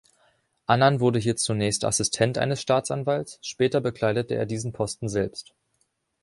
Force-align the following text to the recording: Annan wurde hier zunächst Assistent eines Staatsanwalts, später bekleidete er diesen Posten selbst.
Annan 0.65 0.99
wurde 0.99 1.19
hier 1.19 1.35
zunächst 1.35 1.85
Assistent 1.85 2.39
eines 2.39 2.59
Staatsanwalts, 2.59 3.37
später 3.43 3.81
bekleidete 3.81 4.33
er 4.33 4.47
diesen 4.47 4.73
Posten 4.73 5.09
selbst. 5.09 5.53